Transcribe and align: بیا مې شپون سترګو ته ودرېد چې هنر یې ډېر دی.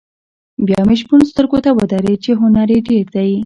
بیا 0.65 0.79
مې 0.87 0.95
شپون 0.99 1.21
سترګو 1.31 1.57
ته 1.65 1.69
ودرېد 1.77 2.19
چې 2.25 2.31
هنر 2.41 2.67
یې 2.75 2.79
ډېر 2.87 3.05
دی. 3.15 3.31